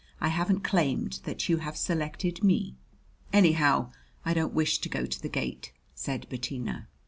I 0.19 0.29
haven't 0.29 0.63
claimed 0.63 1.19
that 1.25 1.47
you 1.47 1.57
have 1.57 1.77
selected 1.77 2.43
me." 2.43 2.75
"Anyhow, 3.31 3.91
I 4.25 4.33
don't 4.33 4.51
wish 4.51 4.79
to 4.79 4.89
go 4.89 5.05
to 5.05 5.21
the 5.21 5.29
gate," 5.29 5.73
said 5.93 6.25
Bettina. 6.27 6.87